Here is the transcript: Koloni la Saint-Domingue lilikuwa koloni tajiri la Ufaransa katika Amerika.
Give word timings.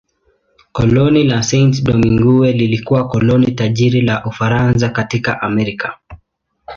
Koloni 0.71 1.23
la 1.27 1.43
Saint-Domingue 1.43 2.51
lilikuwa 2.51 3.07
koloni 3.07 3.51
tajiri 3.51 4.01
la 4.01 4.25
Ufaransa 4.25 4.89
katika 4.89 5.41
Amerika. 5.41 5.99